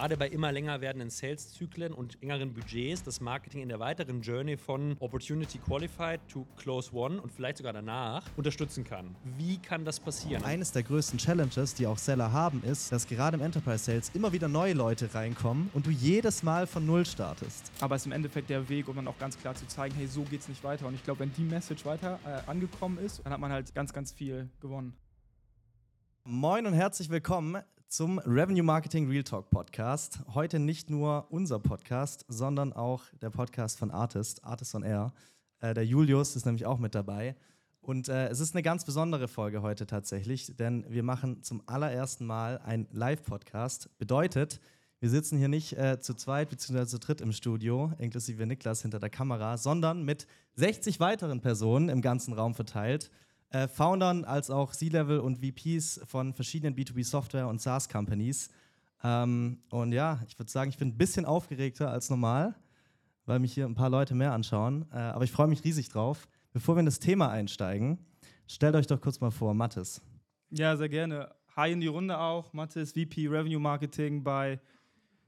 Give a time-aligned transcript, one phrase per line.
[0.00, 4.56] gerade bei immer länger werdenden Sales-Zyklen und engeren Budgets das Marketing in der weiteren Journey
[4.56, 9.14] von Opportunity Qualified to Close One und vielleicht sogar danach unterstützen kann.
[9.36, 10.42] Wie kann das passieren?
[10.42, 14.32] Eines der größten Challenges, die auch Seller haben, ist, dass gerade im Enterprise Sales immer
[14.32, 17.70] wieder neue Leute reinkommen und du jedes Mal von Null startest.
[17.82, 20.06] Aber es ist im Endeffekt der Weg, um dann auch ganz klar zu zeigen, hey,
[20.06, 20.86] so geht's nicht weiter.
[20.86, 23.92] Und ich glaube, wenn die Message weiter äh, angekommen ist, dann hat man halt ganz,
[23.92, 24.94] ganz viel gewonnen.
[26.24, 27.58] Moin und herzlich willkommen
[27.90, 30.20] zum Revenue Marketing Real Talk Podcast.
[30.32, 35.12] Heute nicht nur unser Podcast, sondern auch der Podcast von Artist, Artist on Air.
[35.58, 37.34] Äh, der Julius ist nämlich auch mit dabei.
[37.80, 42.26] Und äh, es ist eine ganz besondere Folge heute tatsächlich, denn wir machen zum allerersten
[42.26, 43.90] Mal einen Live-Podcast.
[43.98, 44.60] Bedeutet,
[45.00, 46.86] wir sitzen hier nicht äh, zu zweit bzw.
[46.86, 52.02] zu dritt im Studio, inklusive Niklas hinter der Kamera, sondern mit 60 weiteren Personen im
[52.02, 53.10] ganzen Raum verteilt
[53.50, 58.50] äh, Foundern als auch C-Level und VPs von verschiedenen B2B-Software- und SaaS-Companies.
[59.02, 62.54] Ähm, und ja, ich würde sagen, ich bin ein bisschen aufgeregter als normal,
[63.26, 64.86] weil mich hier ein paar Leute mehr anschauen.
[64.92, 66.28] Äh, aber ich freue mich riesig drauf.
[66.52, 67.98] Bevor wir in das Thema einsteigen,
[68.46, 70.00] stellt euch doch kurz mal vor, Mathis.
[70.50, 71.32] Ja, sehr gerne.
[71.56, 72.52] Hi in die Runde auch.
[72.52, 74.60] Mathis, VP Revenue Marketing bei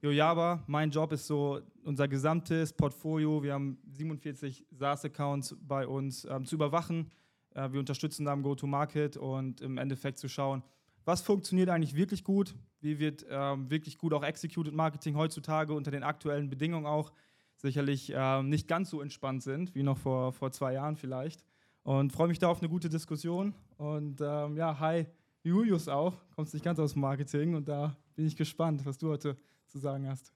[0.00, 0.62] Yojaba.
[0.66, 3.42] Mein Job ist so unser gesamtes Portfolio.
[3.42, 7.10] Wir haben 47 SaaS-Accounts bei uns ähm, zu überwachen
[7.54, 10.62] wir unterstützen da im Go-to-Market und im Endeffekt zu schauen,
[11.04, 15.90] was funktioniert eigentlich wirklich gut, wie wird ähm, wirklich gut auch Executed Marketing heutzutage unter
[15.90, 17.12] den aktuellen Bedingungen auch
[17.56, 21.44] sicherlich ähm, nicht ganz so entspannt sind wie noch vor, vor zwei Jahren vielleicht.
[21.82, 23.54] Und freue mich da auf eine gute Diskussion.
[23.76, 25.06] Und ähm, ja, hi
[25.42, 29.08] Julius auch, kommst nicht ganz aus dem Marketing und da bin ich gespannt, was du
[29.08, 29.36] heute
[29.66, 30.32] zu sagen hast.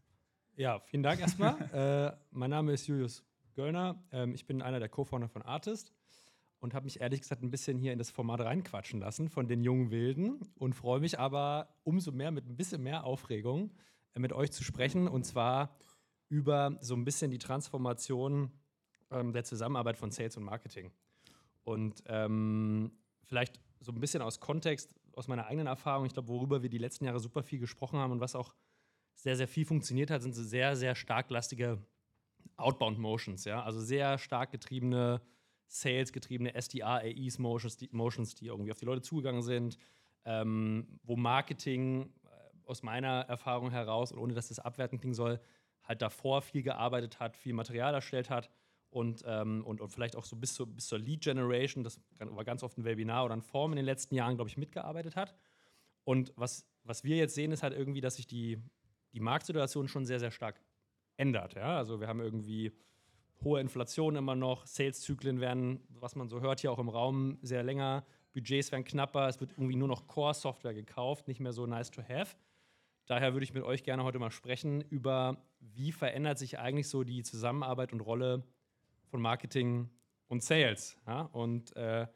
[0.56, 1.55] Ja, vielen Dank erstmal.
[1.72, 3.22] äh, mein Name ist Julius
[3.55, 4.03] Göllner.
[4.11, 5.92] Ähm, ich bin einer der Co-Founder von Artist
[6.61, 9.62] und habe mich ehrlich gesagt ein bisschen hier in das Format reinquatschen lassen von den
[9.62, 13.73] jungen Wilden und freue mich aber umso mehr mit ein bisschen mehr Aufregung
[14.15, 15.77] äh, mit euch zu sprechen und zwar
[16.29, 18.51] über so ein bisschen die Transformation
[19.11, 20.91] ähm, der Zusammenarbeit von Sales und Marketing.
[21.65, 22.93] Und ähm,
[23.25, 26.78] vielleicht so ein bisschen aus Kontext, aus meiner eigenen Erfahrung, ich glaube, worüber wir die
[26.78, 28.55] letzten Jahre super viel gesprochen haben und was auch
[29.15, 31.78] sehr, sehr viel funktioniert hat, sind so sehr, sehr stark lastige
[32.56, 35.21] Outbound Motions, ja, also sehr stark getriebene
[35.69, 39.78] Sales-getriebene SDR, AEs, Motions die, Motions, die irgendwie auf die Leute zugegangen sind,
[40.25, 45.41] ähm, wo Marketing äh, aus meiner Erfahrung heraus, und ohne dass das abwertend klingen soll,
[45.82, 48.50] halt davor viel gearbeitet hat, viel Material erstellt hat
[48.91, 52.44] und, ähm, und, und vielleicht auch so bis, zu, bis zur Lead Generation, das war
[52.44, 55.34] ganz oft ein Webinar oder ein Form in den letzten Jahren, glaube ich, mitgearbeitet hat.
[56.05, 58.59] Und was, was wir jetzt sehen, ist halt irgendwie, dass sich die,
[59.12, 60.60] die Marktsituation schon sehr, sehr stark
[61.16, 61.55] ändert.
[61.55, 61.76] Ja?
[61.76, 62.72] Also wir haben irgendwie
[63.43, 67.63] hohe Inflation immer noch, Sales-Zyklen werden, was man so hört hier auch im Raum, sehr
[67.63, 71.91] länger, Budgets werden knapper, es wird irgendwie nur noch Core-Software gekauft, nicht mehr so nice
[71.91, 72.37] to have.
[73.07, 77.05] Daher würde ich mit euch gerne heute mal sprechen über, wie verändert sich eigentlich so
[77.05, 78.43] die Zusammenarbeit und Rolle
[79.07, 79.89] von Marketing
[80.29, 80.99] und Sales.
[81.07, 81.23] Ja?
[81.33, 82.07] Und äh,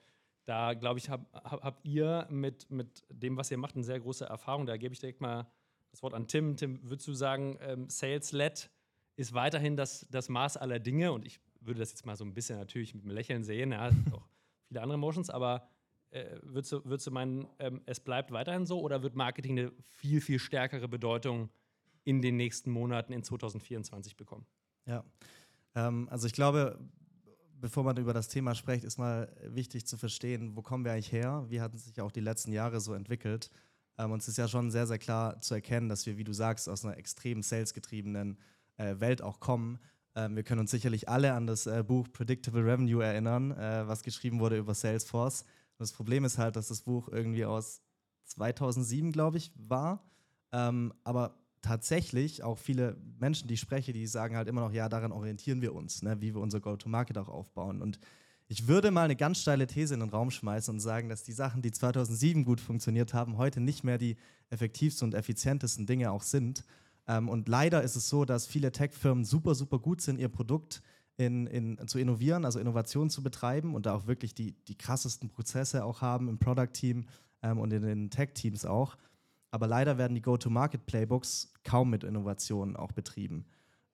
[0.45, 4.01] da, glaube ich, hab, hab, habt ihr mit, mit dem, was ihr macht, eine sehr
[4.01, 4.67] große Erfahrung.
[4.67, 5.47] Da gebe ich direkt mal
[5.93, 6.57] das Wort an Tim.
[6.57, 8.69] Tim, würdest du sagen, ähm, Sales-led
[9.17, 12.35] ist weiterhin das, das Maß aller Dinge und ich würde das jetzt mal so ein
[12.35, 14.29] bisschen natürlich mit einem Lächeln sehen, ja, auch
[14.69, 15.69] viele andere Motions, aber
[16.11, 19.73] äh, würdest, du, würdest du meinen, ähm, es bleibt weiterhin so oder wird Marketing eine
[19.87, 21.51] viel, viel stärkere Bedeutung
[22.05, 24.47] in den nächsten Monaten in 2024 bekommen?
[24.87, 25.05] Ja,
[25.75, 26.79] ähm, also ich glaube,
[27.61, 31.13] bevor man über das Thema spricht, ist mal wichtig zu verstehen, wo kommen wir eigentlich
[31.13, 31.45] her?
[31.49, 33.51] Wie hatten sich auch die letzten Jahre so entwickelt?
[33.99, 36.69] Ähm, uns ist ja schon sehr, sehr klar zu erkennen, dass wir, wie du sagst,
[36.69, 38.39] aus einer extrem salesgetriebenen
[38.79, 39.79] Welt auch kommen.
[40.15, 44.03] Ähm, wir können uns sicherlich alle an das äh, Buch Predictable Revenue erinnern, äh, was
[44.03, 45.45] geschrieben wurde über Salesforce.
[45.79, 47.83] Das Problem ist halt, dass das Buch irgendwie aus
[48.25, 50.05] 2007, glaube ich, war.
[50.53, 54.89] Ähm, aber tatsächlich auch viele Menschen, die ich spreche, die sagen halt immer noch, ja,
[54.89, 57.83] daran orientieren wir uns, ne, wie wir unser Go-to-Market auch aufbauen.
[57.83, 58.01] Und
[58.49, 61.33] ich würde mal eine ganz steile These in den Raum schmeißen und sagen, dass die
[61.33, 64.17] Sachen, die 2007 gut funktioniert haben, heute nicht mehr die
[64.49, 66.65] effektivsten und effizientesten Dinge auch sind.
[67.11, 70.81] Ähm, und leider ist es so, dass viele Tech-Firmen super, super gut sind, ihr Produkt
[71.17, 75.29] in, in, zu innovieren, also Innovation zu betreiben und da auch wirklich die, die krassesten
[75.29, 77.07] Prozesse auch haben im Product-Team
[77.43, 78.97] ähm, und in den Tech-Teams auch.
[79.51, 83.45] Aber leider werden die Go-to-Market-Playbooks kaum mit Innovationen auch betrieben.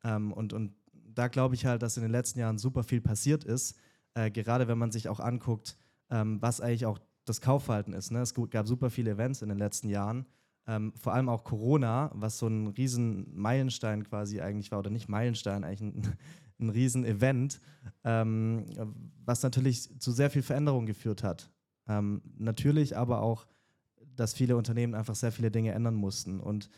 [0.05, 3.45] Ähm, und, und da glaube ich halt, dass in den letzten Jahren super viel passiert
[3.45, 3.79] ist,
[4.13, 5.79] äh, gerade wenn man sich auch anguckt,
[6.11, 8.11] ähm, was eigentlich auch das Kaufverhalten ist.
[8.11, 8.21] Ne?
[8.21, 10.27] Es gab super viele Events in den letzten Jahren
[10.67, 15.09] ähm, vor allem auch Corona, was so ein riesen Meilenstein quasi eigentlich war, oder nicht
[15.09, 16.17] Meilenstein, eigentlich ein,
[16.59, 17.61] ein riesen Event,
[18.05, 18.67] ähm,
[19.25, 21.51] was natürlich zu sehr viel Veränderung geführt hat.
[21.89, 23.47] Ähm, natürlich aber auch,
[24.17, 26.41] dass viele Unternehmen einfach sehr viele Dinge ändern mussten.
[26.41, 26.71] Und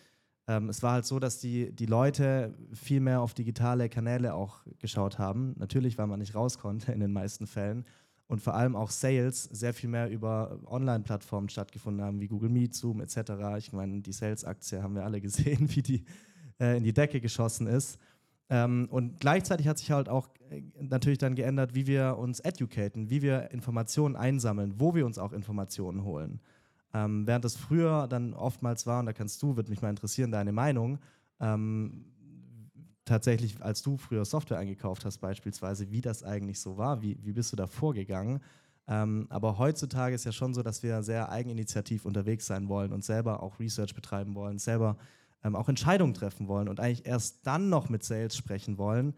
[0.48, 4.60] ähm, es war halt so, dass die, die Leute viel mehr auf digitale Kanäle auch
[4.78, 5.54] geschaut haben.
[5.58, 7.84] Natürlich, weil man nicht raus konnte in den meisten Fällen.
[8.28, 12.74] Und vor allem auch Sales sehr viel mehr über Online-Plattformen stattgefunden haben, wie Google Meet,
[12.74, 13.32] Zoom etc.
[13.56, 16.04] Ich meine, die Sales-Aktie haben wir alle gesehen, wie die
[16.60, 17.98] äh, in die Decke geschossen ist.
[18.50, 23.10] Ähm, und gleichzeitig hat sich halt auch äh, natürlich dann geändert, wie wir uns educaten,
[23.10, 26.40] wie wir Informationen einsammeln, wo wir uns auch Informationen holen.
[26.94, 30.30] Ähm, während es früher dann oftmals war, und da kannst du, würde mich mal interessieren,
[30.30, 30.98] deine Meinung,
[31.40, 32.06] ähm,
[33.08, 37.32] tatsächlich, als du früher Software eingekauft hast, beispielsweise, wie das eigentlich so war, wie, wie
[37.32, 38.40] bist du da vorgegangen?
[38.86, 43.04] Ähm, aber heutzutage ist ja schon so, dass wir sehr eigeninitiativ unterwegs sein wollen und
[43.04, 44.96] selber auch Research betreiben wollen, selber
[45.44, 49.14] ähm, auch Entscheidungen treffen wollen und eigentlich erst dann noch mit Sales sprechen wollen,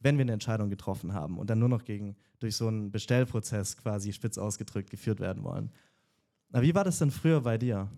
[0.00, 3.76] wenn wir eine Entscheidung getroffen haben und dann nur noch gegen, durch so einen Bestellprozess
[3.76, 5.70] quasi spitz ausgedrückt geführt werden wollen.
[6.50, 7.88] Na, wie war das denn früher bei dir?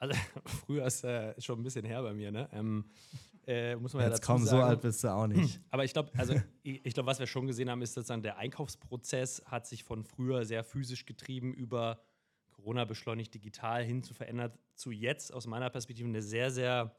[0.00, 0.14] Also,
[0.66, 2.48] früher ist äh, schon ein bisschen her bei mir, ne?
[2.52, 2.84] Ähm,
[3.46, 4.62] äh, muss man Jetzt ja dazu komm, sagen.
[4.62, 5.60] so alt bist du auch nicht.
[5.70, 8.38] Aber ich glaube, also ich, ich glaube, was wir schon gesehen haben, ist sozusagen der
[8.38, 12.02] Einkaufsprozess hat sich von früher sehr physisch getrieben über
[12.50, 16.96] Corona beschleunigt digital hin zu verändert zu jetzt aus meiner Perspektive einen sehr, sehr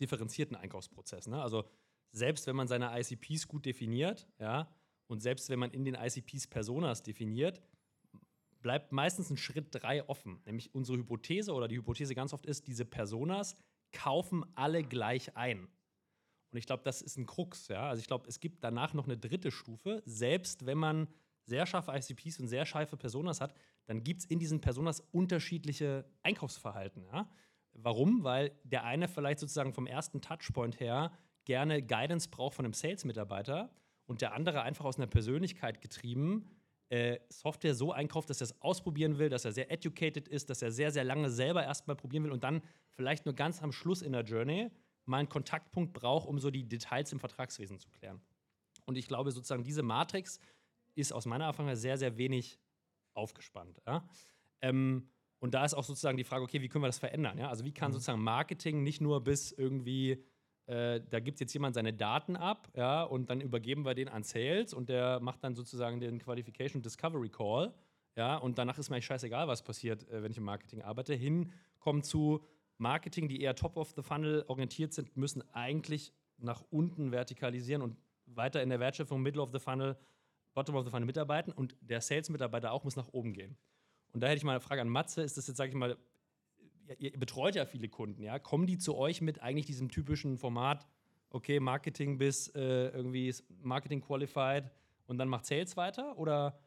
[0.00, 1.26] differenzierten Einkaufsprozess.
[1.26, 1.40] Ne?
[1.40, 1.64] Also
[2.12, 4.68] selbst wenn man seine ICPs gut definiert, ja,
[5.06, 7.60] und selbst wenn man in den ICPs Personas definiert,
[8.62, 10.40] bleibt meistens ein Schritt drei offen.
[10.44, 13.56] Nämlich unsere Hypothese oder die Hypothese ganz oft ist, diese Personas
[13.92, 15.68] kaufen alle gleich ein.
[16.52, 17.68] Und ich glaube, das ist ein Krux.
[17.68, 17.88] Ja?
[17.88, 20.02] Also ich glaube, es gibt danach noch eine dritte Stufe.
[20.04, 21.08] Selbst wenn man
[21.44, 23.54] sehr scharfe ICPs und sehr scharfe Personas hat,
[23.86, 27.04] dann gibt es in diesen Personas unterschiedliche Einkaufsverhalten.
[27.04, 27.28] Ja?
[27.72, 28.24] Warum?
[28.24, 31.12] Weil der eine vielleicht sozusagen vom ersten Touchpoint her
[31.44, 33.70] gerne Guidance braucht von einem Sales-Mitarbeiter
[34.06, 36.59] und der andere einfach aus einer Persönlichkeit getrieben
[36.90, 40.60] äh, Software so einkauft, dass er es ausprobieren will, dass er sehr educated ist, dass
[40.60, 44.02] er sehr, sehr lange selber erstmal probieren will und dann vielleicht nur ganz am Schluss
[44.02, 44.70] in der Journey
[45.04, 48.20] mal einen Kontaktpunkt braucht, um so die Details im Vertragswesen zu klären.
[48.86, 50.40] Und ich glaube, sozusagen diese Matrix
[50.96, 52.58] ist aus meiner Erfahrung sehr, sehr wenig
[53.14, 53.80] aufgespannt.
[53.86, 54.08] Ja?
[54.60, 55.08] Ähm,
[55.38, 57.38] und da ist auch sozusagen die Frage, okay, wie können wir das verändern?
[57.38, 57.48] Ja?
[57.48, 57.94] Also wie kann mhm.
[57.94, 60.24] sozusagen Marketing nicht nur bis irgendwie
[60.70, 64.22] äh, da gibt jetzt jemand seine Daten ab, ja, und dann übergeben wir den an
[64.22, 67.74] Sales und der macht dann sozusagen den Qualification Discovery Call,
[68.16, 71.12] ja, und danach ist mir eigentlich scheißegal, was passiert, äh, wenn ich im Marketing arbeite.
[71.14, 72.46] Hinkommen zu
[72.78, 77.96] Marketing, die eher top of the funnel orientiert sind, müssen eigentlich nach unten vertikalisieren und
[78.26, 79.96] weiter in der Wertschöpfung Middle of the funnel,
[80.54, 83.56] Bottom of the funnel mitarbeiten und der Sales-Mitarbeiter auch muss nach oben gehen.
[84.12, 85.96] Und da hätte ich mal eine Frage an Matze, ist das jetzt, sage ich mal,
[86.98, 88.38] ihr betreut ja viele Kunden, ja.
[88.38, 90.86] Kommen die zu euch mit eigentlich diesem typischen Format,
[91.30, 94.70] okay, Marketing bis äh, irgendwie Marketing Qualified
[95.06, 96.18] und dann macht Sales weiter?
[96.18, 96.58] Oder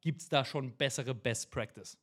[0.00, 1.98] gibt es da schon bessere Best Practice?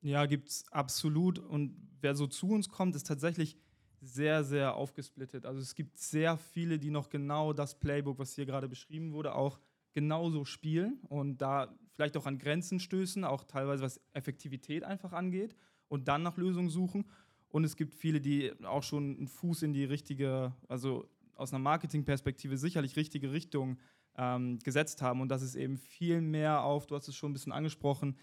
[0.00, 1.38] Ja, gibt es absolut.
[1.38, 3.56] Und wer so zu uns kommt, ist tatsächlich
[4.00, 5.46] sehr, sehr aufgesplittet.
[5.46, 9.34] Also es gibt sehr viele, die noch genau das Playbook, was hier gerade beschrieben wurde,
[9.34, 9.60] auch
[9.92, 15.54] genauso spielen und da vielleicht auch an Grenzen stößen, auch teilweise was Effektivität einfach angeht
[15.92, 17.04] und dann nach Lösungen suchen.
[17.50, 21.06] Und es gibt viele, die auch schon einen Fuß in die richtige, also
[21.36, 23.78] aus einer Marketingperspektive sicherlich richtige Richtung
[24.16, 25.20] ähm, gesetzt haben.
[25.20, 28.16] Und das ist eben viel mehr auf, du hast es schon ein bisschen angesprochen,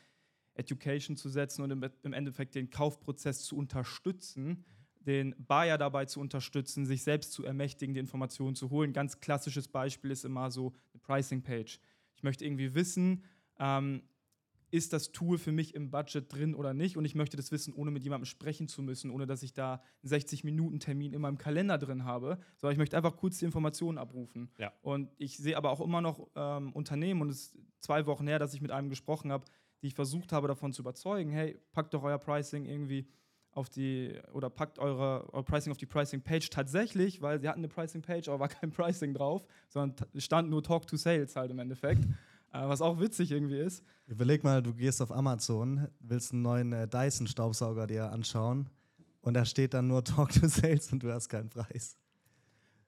[0.55, 4.65] Education zu setzen und im, im Endeffekt den Kaufprozess zu unterstützen,
[4.99, 8.93] den Buyer dabei zu unterstützen, sich selbst zu ermächtigen, die Informationen zu holen.
[8.93, 11.79] Ganz klassisches Beispiel ist immer so eine Pricing-Page.
[12.15, 13.23] Ich möchte irgendwie wissen,
[13.59, 14.01] ähm,
[14.71, 16.97] ist das Tool für mich im Budget drin oder nicht?
[16.97, 19.81] Und ich möchte das wissen, ohne mit jemandem sprechen zu müssen, ohne dass ich da
[20.03, 24.51] einen 60-Minuten-Termin in meinem Kalender drin habe, sondern ich möchte einfach kurz die Informationen abrufen.
[24.57, 24.71] Ja.
[24.81, 28.39] Und ich sehe aber auch immer noch ähm, Unternehmen, und es ist zwei Wochen her,
[28.39, 29.45] dass ich mit einem gesprochen habe,
[29.81, 33.07] die ich versucht habe, davon zu überzeugen, hey, packt doch euer Pricing irgendwie
[33.51, 37.67] auf die, oder packt eure, euer Pricing auf die Pricing-Page tatsächlich, weil sie hatten eine
[37.67, 42.05] Pricing-Page, aber war kein Pricing drauf, sondern stand nur Talk to Sales halt im Endeffekt.
[42.51, 43.83] Äh, was auch witzig irgendwie ist.
[44.07, 48.69] Überleg mal, du gehst auf Amazon, willst einen neuen äh, Dyson-Staubsauger dir anschauen
[49.21, 51.97] und da steht dann nur Talk to Sales und du hast keinen Preis.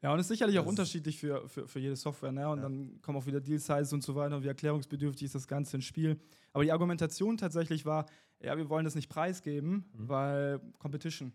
[0.02, 2.32] Ja, und es ist sicherlich auch unterschiedlich für, für, für jede Software.
[2.32, 2.50] Ne?
[2.50, 2.64] Und ja.
[2.64, 5.86] dann kommen auch wieder Deal-Sizes und so weiter und wie erklärungsbedürftig ist das Ganze ins
[5.86, 6.20] Spiel.
[6.54, 8.08] Aber die Argumentation tatsächlich war,
[8.42, 10.10] ja, wir wollen das nicht preisgeben, mhm.
[10.10, 11.34] weil Competition.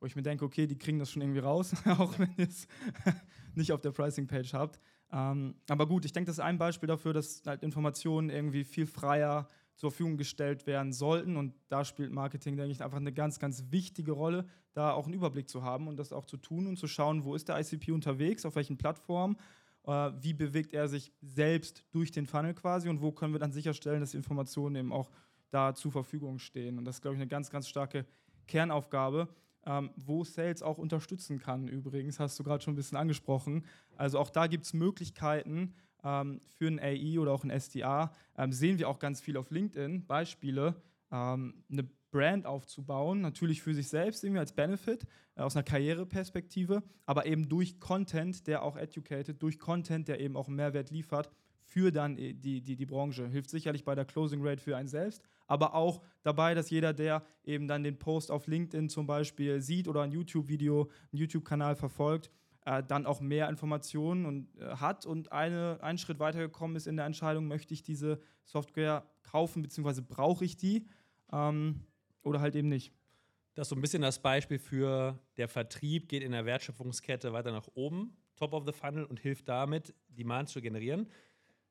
[0.00, 2.66] Wo ich mir denke, okay, die kriegen das schon irgendwie raus, auch wenn ihr es
[3.54, 4.80] nicht auf der Pricing-Page habt.
[5.12, 8.86] Ähm, aber gut, ich denke, das ist ein Beispiel dafür, dass halt Informationen irgendwie viel
[8.86, 11.36] freier zur Verfügung gestellt werden sollten.
[11.36, 15.14] Und da spielt Marketing, denke ich, einfach eine ganz, ganz wichtige Rolle, da auch einen
[15.14, 17.90] Überblick zu haben und das auch zu tun und zu schauen, wo ist der ICP
[17.92, 19.36] unterwegs, auf welchen Plattformen,
[19.86, 23.52] äh, wie bewegt er sich selbst durch den Funnel quasi und wo können wir dann
[23.52, 25.10] sicherstellen, dass Informationen eben auch
[25.50, 26.78] da zur Verfügung stehen.
[26.78, 28.04] Und das ist, glaube ich, eine ganz, ganz starke
[28.46, 29.28] Kernaufgabe,
[29.66, 31.68] ähm, wo Sales auch unterstützen kann.
[31.68, 33.64] Übrigens, hast du gerade schon ein bisschen angesprochen.
[33.96, 38.12] Also auch da gibt es Möglichkeiten ähm, für ein AI oder auch ein SDA.
[38.36, 40.76] Ähm, sehen wir auch ganz viel auf LinkedIn, Beispiele,
[41.10, 46.82] ähm, eine Brand aufzubauen, natürlich für sich selbst irgendwie als Benefit, äh, aus einer Karriereperspektive,
[47.06, 51.30] aber eben durch Content, der auch educated, durch Content, der eben auch einen Mehrwert liefert
[51.70, 53.28] für dann die, die, die Branche.
[53.28, 57.24] Hilft sicherlich bei der Closing Rate für einen selbst, aber auch dabei, dass jeder, der
[57.44, 62.30] eben dann den Post auf LinkedIn zum Beispiel sieht oder ein YouTube-Video, einen YouTube-Kanal verfolgt,
[62.66, 66.96] äh, dann auch mehr Informationen und, äh, hat und eine, einen Schritt weitergekommen ist in
[66.96, 70.88] der Entscheidung, möchte ich diese Software kaufen, beziehungsweise brauche ich die
[71.32, 71.84] ähm,
[72.22, 72.92] oder halt eben nicht.
[73.54, 77.52] Das ist so ein bisschen das Beispiel für der Vertrieb geht in der Wertschöpfungskette weiter
[77.52, 81.06] nach oben, top of the funnel und hilft damit, Demand zu generieren.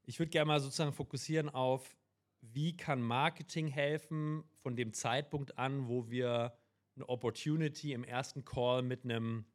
[0.10, 1.96] Ich würde gerne mal sozusagen fokussieren auf,
[2.42, 6.58] wie kann Marketing helfen von dem Zeitpunkt an, wo wir
[6.96, 9.46] eine Opportunity im ersten Call mit einem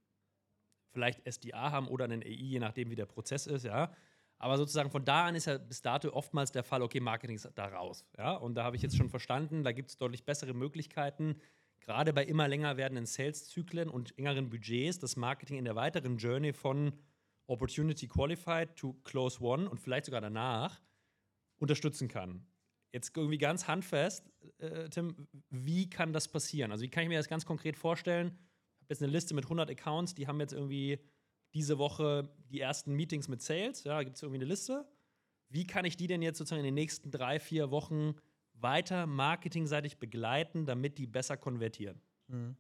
[0.93, 3.93] vielleicht SDA haben oder einen AI, je nachdem, wie der Prozess ist, ja.
[4.39, 7.51] Aber sozusagen von da an ist ja bis dato oftmals der Fall, okay, Marketing ist
[7.57, 8.05] da raus.
[8.17, 8.35] Ja?
[8.35, 11.35] Und da habe ich jetzt schon verstanden, da gibt es deutlich bessere Möglichkeiten,
[11.81, 16.53] gerade bei immer länger werdenden Sales-Zyklen und engeren Budgets, das Marketing in der weiteren Journey
[16.53, 16.93] von
[17.47, 20.81] Opportunity Qualified to Close One und vielleicht sogar danach
[21.59, 22.47] unterstützen kann.
[22.93, 26.71] Jetzt irgendwie ganz handfest, äh, Tim, wie kann das passieren?
[26.71, 28.29] Also wie kann ich mir das ganz konkret vorstellen?
[28.29, 31.01] Ich habe jetzt eine Liste mit 100 Accounts, die haben jetzt irgendwie
[31.55, 33.85] diese Woche die ersten Meetings mit Sales.
[33.85, 34.87] Ja, gibt es irgendwie eine Liste.
[35.49, 38.15] Wie kann ich die denn jetzt sozusagen in den nächsten drei, vier Wochen
[38.55, 42.01] weiter marketingseitig begleiten, damit die besser konvertieren?
[42.29, 42.57] Mhm.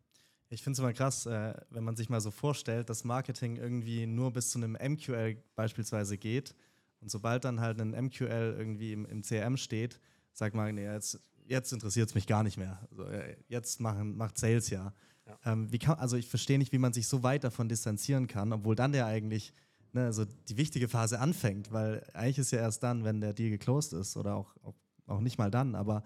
[0.50, 4.06] Ich finde es immer krass, äh, wenn man sich mal so vorstellt, dass Marketing irgendwie
[4.06, 6.54] nur bis zu einem MQL beispielsweise geht.
[7.00, 10.00] Und sobald dann halt ein MQL irgendwie im, im CRM steht,
[10.32, 12.86] sagt man, nee, jetzt, jetzt interessiert es mich gar nicht mehr.
[12.90, 14.94] Also, äh, jetzt machen, macht Sales ja.
[15.26, 15.38] ja.
[15.44, 18.74] Ähm, kann, also ich verstehe nicht, wie man sich so weit davon distanzieren kann, obwohl
[18.74, 19.52] dann der eigentlich
[19.94, 23.50] ne, also die wichtige Phase anfängt, weil eigentlich ist ja erst dann, wenn der Deal
[23.50, 24.74] geclosed ist oder auch, auch,
[25.06, 26.02] auch nicht mal dann, aber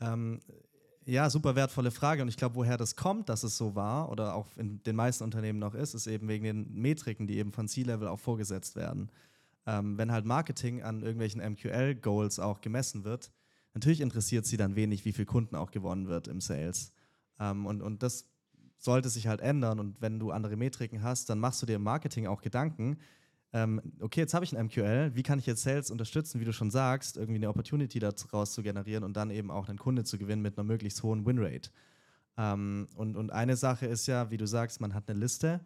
[0.00, 0.40] ähm,
[1.06, 2.22] ja, super wertvolle Frage.
[2.22, 5.22] Und ich glaube, woher das kommt, dass es so war oder auch in den meisten
[5.22, 9.10] Unternehmen noch ist, ist eben wegen den Metriken, die eben von C-Level auch vorgesetzt werden.
[9.66, 13.30] Ähm, wenn halt Marketing an irgendwelchen MQL-Goals auch gemessen wird,
[13.74, 16.92] natürlich interessiert sie dann wenig, wie viel Kunden auch gewonnen wird im Sales.
[17.38, 18.28] Ähm, und, und das
[18.78, 19.78] sollte sich halt ändern.
[19.78, 22.98] Und wenn du andere Metriken hast, dann machst du dir im Marketing auch Gedanken,
[24.00, 26.70] okay, jetzt habe ich ein MQL, wie kann ich jetzt Sales unterstützen, wie du schon
[26.70, 30.42] sagst, irgendwie eine Opportunity daraus zu generieren und dann eben auch einen Kunde zu gewinnen
[30.42, 31.70] mit einer möglichst hohen Winrate.
[32.36, 35.60] Ähm, und, und eine Sache ist ja, wie du sagst, man hat eine Liste.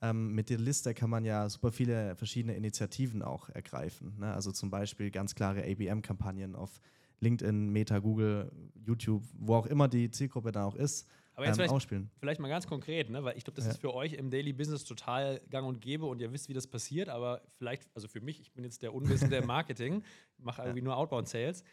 [0.00, 4.18] Ähm, mit der Liste kann man ja super viele verschiedene Initiativen auch ergreifen.
[4.18, 4.32] Ne?
[4.32, 6.80] Also zum Beispiel ganz klare ABM-Kampagnen auf
[7.20, 11.56] LinkedIn, Meta, Google, YouTube, wo auch immer die Zielgruppe dann auch ist aber jetzt ähm,
[11.56, 12.10] vielleicht, ausspielen.
[12.18, 13.24] Vielleicht mal ganz konkret, ne?
[13.24, 13.70] weil ich glaube, das ja.
[13.72, 16.66] ist für euch im Daily Business total gang und gäbe und ihr wisst, wie das
[16.66, 20.02] passiert, aber vielleicht, also für mich, ich bin jetzt der Unwissende im Marketing,
[20.38, 21.64] mache irgendwie nur Outbound Sales.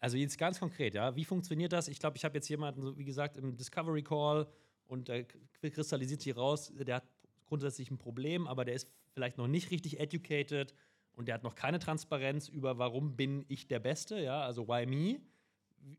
[0.00, 1.88] Also jetzt ganz konkret, ja, wie funktioniert das?
[1.88, 4.46] Ich glaube, ich habe jetzt jemanden, so wie gesagt, im Discovery Call
[4.86, 5.22] und da
[5.60, 7.04] kristallisiert sich raus, der hat
[7.46, 10.74] grundsätzlich ein Problem, aber der ist vielleicht noch nicht richtig educated
[11.14, 14.86] und der hat noch keine Transparenz über, warum bin ich der Beste, ja, also why
[14.86, 15.20] me?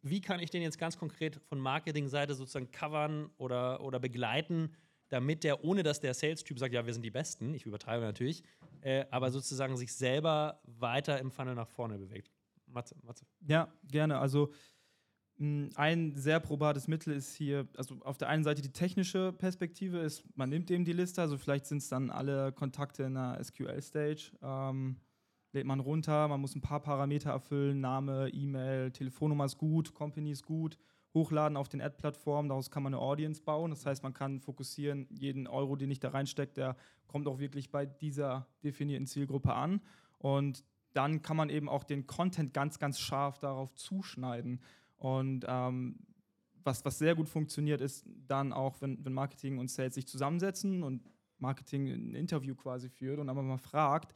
[0.02, 4.76] Wie kann ich den jetzt ganz konkret von Marketingseite sozusagen covern oder, oder begleiten,
[5.10, 8.44] damit der, ohne dass der Sales-Typ sagt, ja, wir sind die Besten, ich übertreibe natürlich,
[8.82, 12.32] äh, aber sozusagen sich selber weiter im Funnel nach vorne bewegt.
[12.68, 13.26] Matze, Matze.
[13.42, 14.20] Ja, gerne.
[14.20, 14.54] Also
[15.40, 20.24] ein sehr probates Mittel ist hier, also auf der einen Seite die technische Perspektive ist,
[20.36, 24.34] man nimmt eben die Liste, also vielleicht sind es dann alle Kontakte in einer SQL-Stage.
[24.42, 24.98] Ähm,
[25.52, 30.32] lädt man runter, man muss ein paar Parameter erfüllen, Name, E-Mail, Telefonnummer ist gut, Company
[30.32, 30.78] ist gut,
[31.14, 33.72] hochladen auf den Ad-Plattformen, daraus kann man eine Audience bauen.
[33.72, 36.76] Das heißt, man kann fokussieren, jeden Euro, den ich da reinstecke, der
[37.08, 39.82] kommt auch wirklich bei dieser definierten Zielgruppe an.
[40.20, 40.64] Und
[40.94, 44.62] dann kann man eben auch den Content ganz, ganz scharf darauf zuschneiden.
[44.98, 45.98] Und ähm,
[46.64, 50.84] was, was sehr gut funktioniert, ist dann auch, wenn, wenn Marketing und Sales sich zusammensetzen
[50.84, 51.04] und
[51.38, 54.14] Marketing ein Interview quasi führt und dann mal fragt,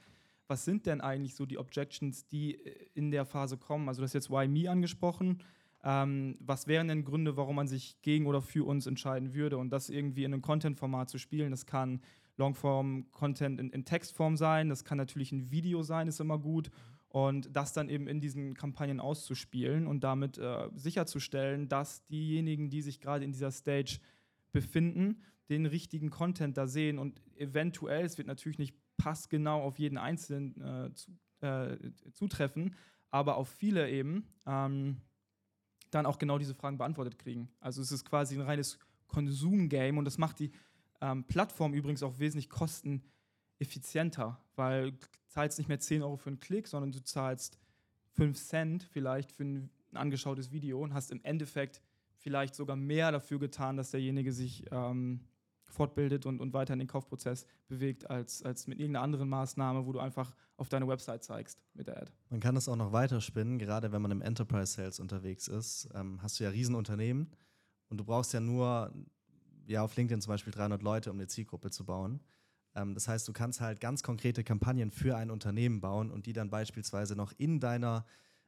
[0.47, 3.87] was sind denn eigentlich so die Objections, die äh, in der Phase kommen?
[3.87, 5.41] Also, das ist jetzt Why Me angesprochen.
[5.83, 9.57] Ähm, was wären denn Gründe, warum man sich gegen oder für uns entscheiden würde?
[9.57, 12.01] Und das irgendwie in einem Content-Format zu spielen, das kann
[12.37, 16.71] Longform-Content in, in, Textform sein, das kann natürlich ein Video sein, ist immer gut.
[17.09, 22.81] Und das dann eben in diesen Kampagnen auszuspielen und damit äh, sicherzustellen, dass diejenigen, die
[22.81, 23.99] sich gerade in dieser Stage
[24.51, 29.97] befinden, den richtigen Content da sehen und eventuell, es wird natürlich nicht passgenau auf jeden
[29.97, 31.77] Einzelnen äh, zu, äh,
[32.13, 32.75] zutreffen,
[33.11, 35.01] aber auf viele eben ähm,
[35.91, 37.49] dann auch genau diese Fragen beantwortet kriegen.
[37.59, 40.51] Also es ist quasi ein reines Konsum-Game und das macht die
[41.01, 44.97] ähm, Plattform übrigens auch wesentlich kosteneffizienter, weil du
[45.27, 47.59] zahlst nicht mehr 10 Euro für einen Klick, sondern du zahlst
[48.13, 51.79] 5 Cent vielleicht für ein, angeschautes Video und hast im Endeffekt
[52.17, 55.19] vielleicht sogar mehr dafür getan, dass derjenige sich ähm,
[55.73, 59.91] fortbildet und, und weiter in den Kaufprozess bewegt, als, als mit irgendeiner anderen Maßnahme, wo
[59.91, 62.11] du einfach auf deine Website zeigst mit der Ad.
[62.29, 65.89] Man kann das auch noch weiterspinnen, gerade wenn man im Enterprise Sales unterwegs ist.
[65.93, 67.29] Ähm, hast du ja Riesenunternehmen
[67.89, 68.93] und du brauchst ja nur,
[69.65, 72.21] ja, auf LinkedIn zum Beispiel 300 Leute, um eine Zielgruppe zu bauen.
[72.75, 76.33] Ähm, das heißt, du kannst halt ganz konkrete Kampagnen für ein Unternehmen bauen und die
[76.33, 78.05] dann beispielsweise noch in deiner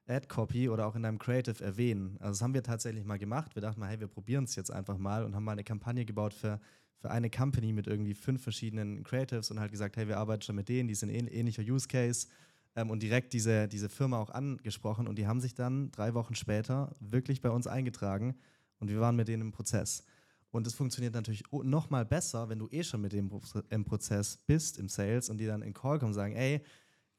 [0.07, 2.17] Ad-Copy oder auch in deinem Creative erwähnen.
[2.19, 3.55] Also das haben wir tatsächlich mal gemacht.
[3.55, 6.05] Wir dachten mal, hey, wir probieren es jetzt einfach mal und haben mal eine Kampagne
[6.05, 6.59] gebaut für
[6.97, 10.55] für eine Company mit irgendwie fünf verschiedenen Creatives und halt gesagt, hey, wir arbeiten schon
[10.55, 12.27] mit denen, die sind ähn ähnlicher Use Case
[12.75, 16.35] ähm, und direkt diese, diese Firma auch angesprochen und die haben sich dann drei Wochen
[16.35, 18.35] später wirklich bei uns eingetragen
[18.79, 20.03] und wir waren mit denen im Prozess.
[20.51, 23.29] Und es funktioniert natürlich noch mal besser, wenn du eh schon mit dem
[23.69, 26.61] im Prozess bist, im Sales und die dann in Call kommen und sagen, ey,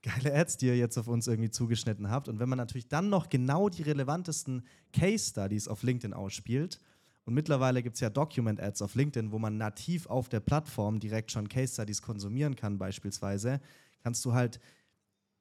[0.01, 2.29] geile Ads, die ihr jetzt auf uns irgendwie zugeschnitten habt.
[2.29, 6.81] Und wenn man natürlich dann noch genau die relevantesten Case Studies auf LinkedIn ausspielt,
[7.27, 11.33] und mittlerweile gibt es ja Document-Ads auf LinkedIn, wo man nativ auf der Plattform direkt
[11.33, 13.61] schon Case Studies konsumieren kann, beispielsweise.
[14.03, 14.61] Kannst du halt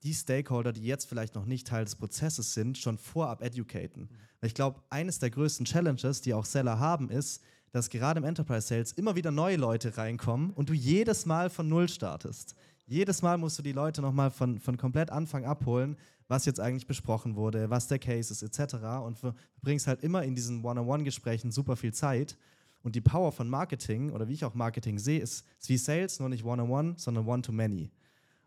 [0.01, 4.03] die Stakeholder, die jetzt vielleicht noch nicht Teil des Prozesses sind, schon vorab educaten.
[4.03, 4.17] Mhm.
[4.41, 8.67] Ich glaube, eines der größten Challenges, die auch Seller haben, ist, dass gerade im Enterprise
[8.67, 12.55] Sales immer wieder neue Leute reinkommen und du jedes Mal von Null startest.
[12.87, 16.87] Jedes Mal musst du die Leute nochmal von, von komplett Anfang abholen, was jetzt eigentlich
[16.87, 18.75] besprochen wurde, was der Case ist, etc.
[19.03, 22.37] Und du bringst halt immer in diesen One-on-One-Gesprächen super viel Zeit.
[22.81, 26.19] Und die Power von Marketing, oder wie ich auch Marketing sehe, ist, ist wie Sales,
[26.19, 27.91] nur nicht One-on-One, sondern One-to-Many.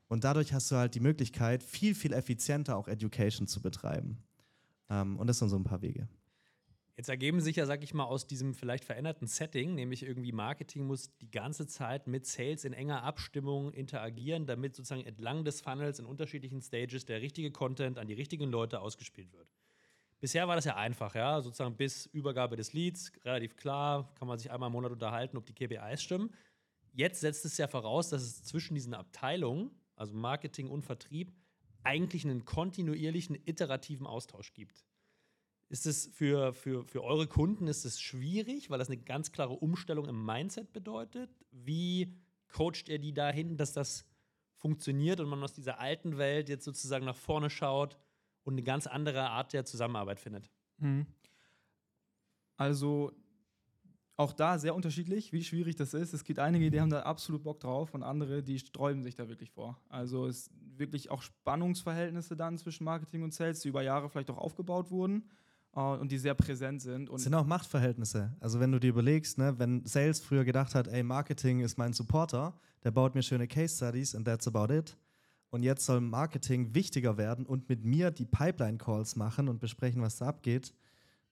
[0.09, 4.19] Und dadurch hast du halt die Möglichkeit, viel, viel effizienter auch Education zu betreiben.
[4.89, 6.09] Ähm, und das sind so ein paar Wege.
[6.99, 10.85] Jetzt ergeben sich ja, sag ich mal, aus diesem vielleicht veränderten Setting, nämlich irgendwie Marketing
[10.85, 16.01] muss die ganze Zeit mit Sales in enger Abstimmung interagieren, damit sozusagen entlang des Funnels
[16.01, 19.47] in unterschiedlichen Stages der richtige Content an die richtigen Leute ausgespielt wird.
[20.19, 24.37] Bisher war das ja einfach, ja, sozusagen bis Übergabe des Leads, relativ klar, kann man
[24.37, 26.35] sich einmal im Monat unterhalten, ob die KPIs stimmen.
[26.95, 31.33] Jetzt setzt es ja voraus, dass es zwischen diesen Abteilungen, also Marketing und Vertrieb,
[31.85, 34.88] eigentlich einen kontinuierlichen, iterativen Austausch gibt.
[35.71, 39.53] Ist es für, für, für eure Kunden ist es schwierig, weil das eine ganz klare
[39.53, 41.31] Umstellung im Mindset bedeutet?
[41.51, 42.17] Wie
[42.49, 44.07] coacht ihr die dahin, dass das
[44.57, 47.99] funktioniert und man aus dieser alten Welt jetzt sozusagen nach vorne schaut
[48.45, 50.51] und eine ganz andere Art der Zusammenarbeit findet?
[50.79, 51.07] Mhm.
[52.57, 53.13] Also
[54.17, 56.15] auch da sehr unterschiedlich, wie schwierig das ist.
[56.15, 59.29] Es gibt einige, die haben da absolut Bock drauf und andere, die sträuben sich da
[59.29, 59.79] wirklich vor.
[59.91, 64.39] Also es wirklich auch Spannungsverhältnisse dann zwischen Marketing und Sales, die über Jahre vielleicht auch
[64.39, 65.29] aufgebaut wurden
[65.79, 67.11] und die sehr präsent sind.
[67.11, 68.35] es sind auch Machtverhältnisse.
[68.41, 71.93] Also wenn du dir überlegst, ne, wenn Sales früher gedacht hat, ey, Marketing ist mein
[71.93, 74.97] Supporter, der baut mir schöne Case Studies and that's about it.
[75.51, 80.17] Und jetzt soll Marketing wichtiger werden und mit mir die Pipeline-Calls machen und besprechen, was
[80.17, 80.75] da abgeht,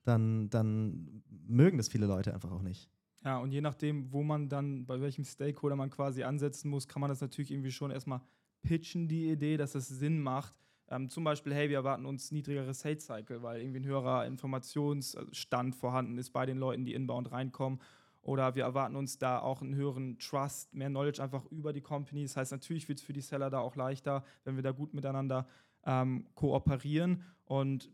[0.05, 2.89] dann, dann mögen das viele Leute einfach auch nicht.
[3.25, 7.01] Ja, und je nachdem, wo man dann, bei welchem Stakeholder man quasi ansetzen muss, kann
[7.01, 8.21] man das natürlich irgendwie schon erstmal
[8.63, 10.55] pitchen, die Idee, dass es Sinn macht,
[10.89, 15.75] ähm, zum Beispiel, hey, wir erwarten uns niedrigere Sales Cycle, weil irgendwie ein höherer Informationsstand
[15.75, 17.81] vorhanden ist bei den Leuten, die inbound reinkommen.
[18.23, 22.23] Oder wir erwarten uns da auch einen höheren Trust, mehr Knowledge einfach über die Company.
[22.23, 24.95] Das heißt, natürlich wird es für die Seller da auch leichter, wenn wir da gut
[24.95, 25.47] miteinander
[25.85, 27.23] ähm, kooperieren.
[27.45, 27.91] Und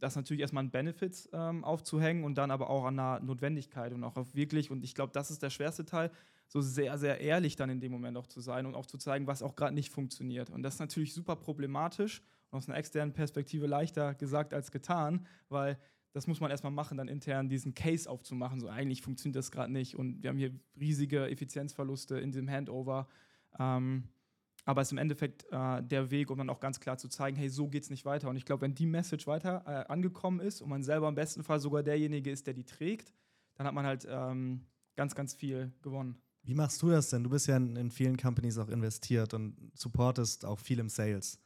[0.00, 4.04] das natürlich erstmal an Benefits ähm, aufzuhängen und dann aber auch an einer Notwendigkeit und
[4.04, 6.10] auch auf wirklich, und ich glaube, das ist der schwerste Teil,
[6.48, 9.26] so sehr, sehr ehrlich dann in dem Moment auch zu sein und auch zu zeigen,
[9.26, 10.50] was auch gerade nicht funktioniert.
[10.50, 15.26] Und das ist natürlich super problematisch und aus einer externen Perspektive leichter gesagt als getan,
[15.48, 15.78] weil
[16.12, 18.58] das muss man erstmal machen, dann intern diesen Case aufzumachen.
[18.58, 23.06] So eigentlich funktioniert das gerade nicht und wir haben hier riesige Effizienzverluste in diesem Handover.
[23.58, 24.04] Ähm,
[24.64, 27.36] aber es ist im Endeffekt äh, der Weg, um dann auch ganz klar zu zeigen,
[27.36, 28.28] hey, so geht es nicht weiter.
[28.28, 31.44] Und ich glaube, wenn die Message weiter äh, angekommen ist und man selber im besten
[31.44, 33.12] Fall sogar derjenige ist, der die trägt,
[33.54, 36.18] dann hat man halt ähm, ganz, ganz viel gewonnen.
[36.46, 37.24] Wie machst du das denn?
[37.24, 41.40] Du bist ja in, in vielen Companies auch investiert und supportest auch viel im Sales.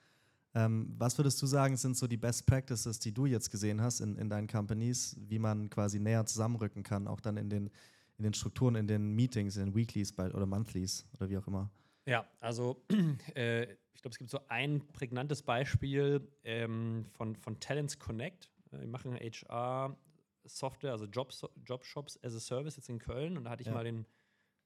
[0.54, 4.00] Ähm, was würdest du sagen, sind so die Best Practices, die du jetzt gesehen hast
[4.00, 7.70] in, in deinen Companies, wie man quasi näher zusammenrücken kann, auch dann in den,
[8.18, 11.70] in den Strukturen, in den Meetings, in den Weeklies oder Monthlies oder wie auch immer?
[12.04, 12.84] Ja, also
[13.34, 13.62] äh,
[13.94, 18.50] ich glaube, es gibt so ein prägnantes Beispiel ähm, von, von Talents Connect.
[18.70, 23.50] Äh, wir machen HR-Software, also Jobs, Jobshops as a Service jetzt in Köln und da
[23.50, 23.72] hatte ich ja.
[23.72, 24.04] mal den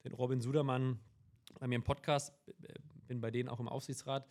[0.04, 1.00] den Robin Sudermann
[1.58, 2.32] bei mir im Podcast,
[3.06, 4.26] bin bei denen auch im Aufsichtsrat.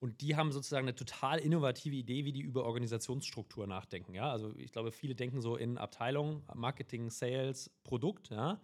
[0.00, 4.14] Und die haben sozusagen eine total innovative Idee, wie die über Organisationsstruktur nachdenken.
[4.14, 4.30] Ja?
[4.30, 8.28] Also ich glaube, viele denken so in Abteilungen, Marketing, Sales, Produkt.
[8.30, 8.60] Ja?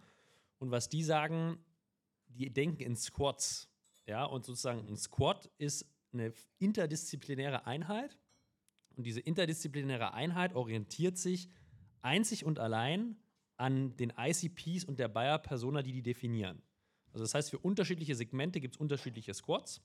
[0.59, 1.57] Und was die sagen,
[2.27, 3.69] die denken in Squads.
[4.05, 4.25] Ja?
[4.25, 8.17] Und sozusagen ein Squad ist eine interdisziplinäre Einheit.
[8.95, 11.49] Und diese interdisziplinäre Einheit orientiert sich
[12.01, 13.15] einzig und allein
[13.61, 16.61] an den ICPs und der Buyer-Persona, die die definieren.
[17.13, 19.81] Also das heißt, für unterschiedliche Segmente gibt es unterschiedliche Squads.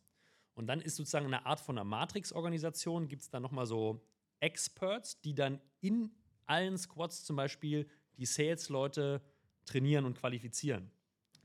[0.55, 4.01] Und dann ist sozusagen eine Art von einer Matrix-Organisation, gibt es dann nochmal so
[4.41, 6.11] Experts, die dann in
[6.47, 7.87] allen Squads zum Beispiel
[8.17, 9.21] die Sales-Leute
[9.67, 10.91] trainieren und qualifizieren.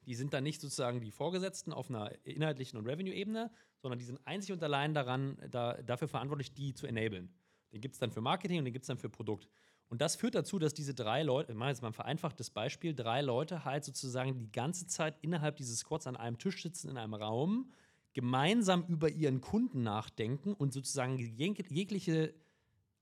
[0.06, 4.26] Die sind dann nicht sozusagen die Vorgesetzten auf einer inhaltlichen und Revenue-Ebene, sondern die sind
[4.26, 7.34] einzig und allein daran, da, dafür verantwortlich, die zu enablen.
[7.74, 9.50] Den gibt es dann für Marketing und den gibt es dann für Produkt.
[9.92, 12.96] Und das führt dazu, dass diese drei Leute, ich mache jetzt mal ein vereinfachtes Beispiel,
[12.96, 16.98] drei Leute halt sozusagen die ganze Zeit innerhalb dieses Squads an einem Tisch sitzen in
[16.98, 17.74] einem Raum
[18.14, 22.34] gemeinsam über ihren Kunden nachdenken und sozusagen jegliche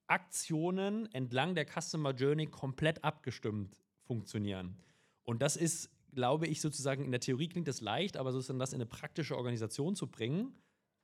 [0.08, 4.76] Aktionen entlang der Customer Journey komplett abgestimmt funktionieren.
[5.26, 8.74] Und das ist, glaube ich, sozusagen in der Theorie klingt das leicht, aber sozusagen das
[8.74, 10.56] in eine praktische Organisation zu bringen,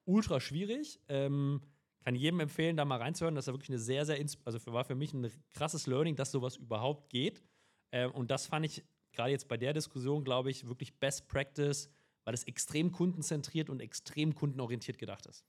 [0.05, 0.99] ultra schwierig.
[1.09, 1.61] Ähm,
[2.05, 3.35] kann jedem empfehlen, da mal reinzuhören.
[3.35, 6.55] Das ist wirklich eine sehr, sehr, also war für mich ein krasses Learning, dass sowas
[6.55, 7.43] überhaupt geht.
[7.91, 11.89] Ähm, und das fand ich gerade jetzt bei der Diskussion, glaube ich, wirklich Best Practice
[12.25, 15.45] weil es extrem kundenzentriert und extrem kundenorientiert gedacht ist.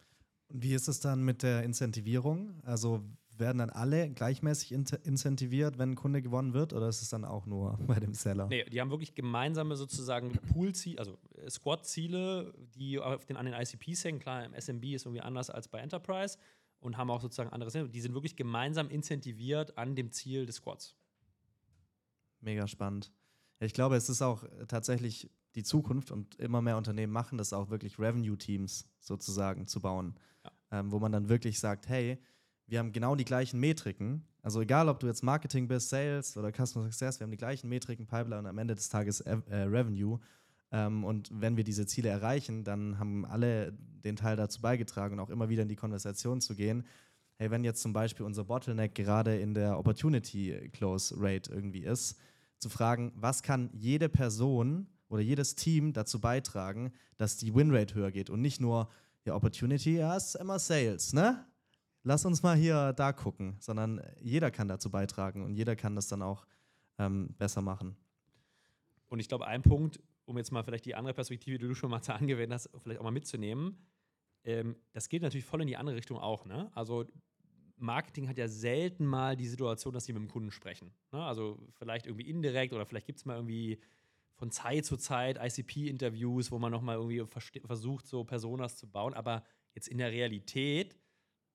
[0.49, 2.61] Und wie ist es dann mit der Incentivierung?
[2.63, 3.03] Also
[3.39, 7.47] werden dann alle gleichmäßig incentiviert, wenn ein Kunde gewonnen wird, oder ist es dann auch
[7.47, 8.47] nur bei dem Seller?
[8.49, 13.55] Nee, die haben wirklich gemeinsame sozusagen Pool-Ziele, also äh, Squad-Ziele, die auf den, an den
[13.55, 14.19] ICPs hängen.
[14.19, 16.39] Klar, im SMB ist irgendwie anders als bei Enterprise
[16.81, 17.89] und haben auch sozusagen andere Ziele.
[17.89, 20.95] Die sind wirklich gemeinsam incentiviert an dem Ziel des Squads.
[22.41, 23.13] Mega spannend.
[23.59, 27.71] Ich glaube, es ist auch tatsächlich die Zukunft und immer mehr Unternehmen machen das auch
[27.71, 30.53] wirklich Revenue-Teams sozusagen zu bauen, ja.
[30.79, 32.19] ähm, wo man dann wirklich sagt, hey,
[32.67, 34.25] wir haben genau die gleichen Metriken.
[34.43, 37.69] Also egal, ob du jetzt Marketing bist, Sales oder Customer Success, wir haben die gleichen
[37.69, 40.19] Metriken, Pipeline und am Ende des Tages äh, Revenue.
[40.73, 45.31] Ähm, und wenn wir diese Ziele erreichen, dann haben alle den Teil dazu beigetragen auch
[45.31, 46.85] immer wieder in die Konversation zu gehen.
[47.39, 52.19] Hey, wenn jetzt zum Beispiel unser Bottleneck gerade in der Opportunity Close Rate irgendwie ist,
[52.59, 58.11] zu fragen, was kann jede Person oder jedes Team dazu beitragen, dass die Winrate höher
[58.11, 58.89] geht und nicht nur,
[59.25, 61.45] ja, Opportunity, ja, ist immer Sales, ne?
[62.09, 66.07] Lass uns mal hier da gucken, sondern jeder kann dazu beitragen und jeder kann das
[66.07, 66.47] dann auch
[67.01, 67.97] ähm, besser machen.
[69.09, 71.91] Und ich glaube, ein Punkt, um jetzt mal vielleicht die andere Perspektive, die du schon
[71.91, 73.77] mal angewendet hast, vielleicht auch mal mitzunehmen,
[74.45, 76.45] ähm, das geht natürlich voll in die andere Richtung auch.
[76.45, 76.71] Ne?
[76.77, 77.07] Also
[77.77, 80.93] Marketing hat ja selten mal die Situation, dass sie mit dem Kunden sprechen.
[81.11, 81.21] Ne?
[81.25, 83.81] Also vielleicht irgendwie indirekt oder vielleicht gibt es mal irgendwie
[84.37, 87.25] von Zeit zu Zeit ICP-Interviews, wo man nochmal irgendwie
[87.67, 89.13] versucht, so Personas zu bauen.
[89.13, 89.43] Aber
[89.75, 90.97] jetzt in der Realität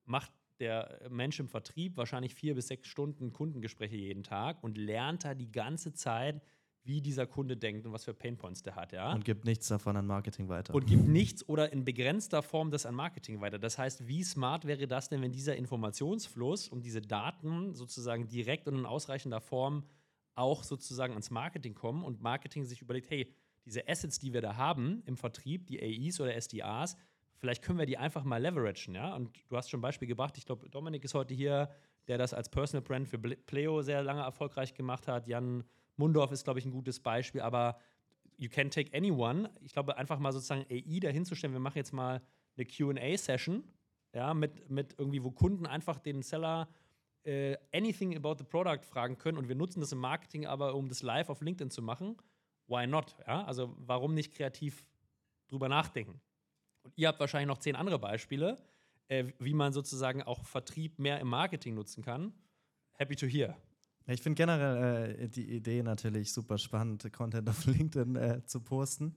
[0.04, 0.30] macht
[0.62, 5.34] der Mensch im Vertrieb wahrscheinlich vier bis sechs Stunden Kundengespräche jeden Tag und lernt da
[5.34, 6.40] die ganze Zeit,
[6.84, 9.12] wie dieser Kunde denkt und was für Painpoints der hat, ja.
[9.12, 10.74] Und gibt nichts davon an Marketing weiter.
[10.74, 13.58] Und gibt nichts oder in begrenzter Form das an Marketing weiter.
[13.58, 18.66] Das heißt, wie smart wäre das denn, wenn dieser Informationsfluss und diese Daten sozusagen direkt
[18.68, 19.84] und in ausreichender Form
[20.34, 23.32] auch sozusagen ans Marketing kommen und Marketing sich überlegt, hey,
[23.64, 26.96] diese Assets, die wir da haben im Vertrieb, die AEs oder SDAs,
[27.42, 29.16] vielleicht können wir die einfach mal leveragen, ja?
[29.16, 31.70] Und du hast schon ein Beispiel gebracht, ich glaube, Dominik ist heute hier,
[32.06, 35.26] der das als Personal Brand für Pleo sehr lange erfolgreich gemacht hat.
[35.26, 35.64] Jan
[35.96, 37.80] Mundorf ist, glaube ich, ein gutes Beispiel, aber
[38.36, 39.50] you can take anyone.
[39.60, 42.22] Ich glaube, einfach mal sozusagen AI dahinzustellen, wir machen jetzt mal
[42.56, 43.64] eine QA-Session,
[44.14, 46.68] ja, mit, mit irgendwie, wo Kunden einfach den Seller
[47.24, 50.88] äh, anything about the product fragen können und wir nutzen das im Marketing aber, um
[50.88, 52.16] das live auf LinkedIn zu machen,
[52.68, 53.16] why not?
[53.26, 53.44] Ja?
[53.46, 54.86] Also warum nicht kreativ
[55.48, 56.20] drüber nachdenken?
[56.82, 58.58] Und ihr habt wahrscheinlich noch zehn andere Beispiele,
[59.08, 62.32] äh, wie man sozusagen auch Vertrieb mehr im Marketing nutzen kann.
[62.94, 63.56] Happy to hear.
[64.06, 69.14] Ich finde generell äh, die Idee natürlich super spannend, Content auf LinkedIn äh, zu posten.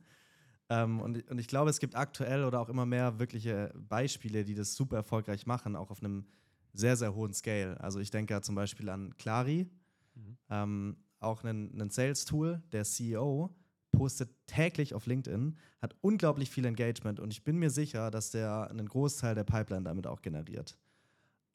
[0.70, 4.56] Ähm, und, und ich glaube, es gibt aktuell oder auch immer mehr wirkliche Beispiele, die
[4.56, 6.26] das super erfolgreich machen, auch auf einem
[6.74, 7.80] sehr, sehr hohen Scale.
[7.82, 9.70] Also ich denke zum Beispiel an Clari,
[10.16, 10.38] mhm.
[10.50, 13.56] ähm, auch ein Sales-Tool, der CEO
[13.96, 18.70] postet täglich auf LinkedIn, hat unglaublich viel Engagement und ich bin mir sicher, dass der
[18.70, 20.78] einen Großteil der Pipeline damit auch generiert.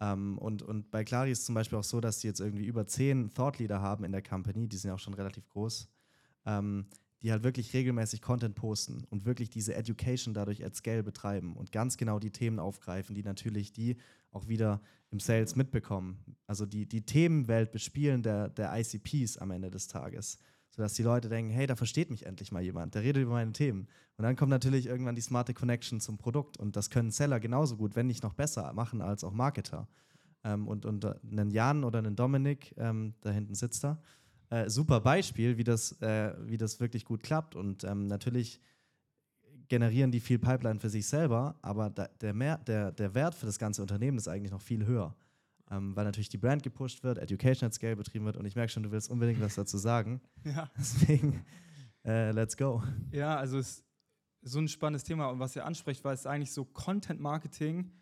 [0.00, 2.86] Ähm, und, und bei Clari ist zum Beispiel auch so, dass die jetzt irgendwie über
[2.86, 5.88] zehn Thought Leader haben in der Company, die sind ja auch schon relativ groß,
[6.46, 6.86] ähm,
[7.22, 11.70] die halt wirklich regelmäßig Content posten und wirklich diese Education dadurch at scale betreiben und
[11.70, 13.96] ganz genau die Themen aufgreifen, die natürlich die
[14.32, 16.36] auch wieder im Sales mitbekommen.
[16.46, 20.38] Also die, die Themenwelt bespielen der, der ICPs am Ende des Tages.
[20.70, 23.52] Sodass die Leute denken, hey, da versteht mich endlich mal jemand, der redet über meine
[23.52, 23.88] Themen.
[24.16, 27.76] Und dann kommt natürlich irgendwann die smarte Connection zum Produkt und das können Seller genauso
[27.76, 29.88] gut, wenn nicht noch besser machen als auch Marketer.
[30.44, 34.00] Ähm, und, und äh, einen Jan oder einen Dominik, ähm, da hinten sitzt er,
[34.50, 37.54] äh, super Beispiel, wie das, äh, wie das wirklich gut klappt.
[37.56, 38.60] Und ähm, natürlich
[39.68, 43.46] generieren die viel Pipeline für sich selber, aber da, der, mehr, der, der Wert für
[43.46, 45.14] das ganze Unternehmen ist eigentlich noch viel höher.
[45.70, 48.72] Ähm, weil natürlich die Brand gepusht wird, Education at Scale betrieben wird und ich merke
[48.72, 50.20] schon, du willst unbedingt was dazu sagen.
[50.44, 50.70] Ja.
[50.76, 51.44] Deswegen,
[52.04, 52.82] äh, let's go.
[53.12, 53.84] Ja, also es ist
[54.42, 57.92] so ein spannendes Thema und was ihr anspricht, weil es eigentlich so Content Marketing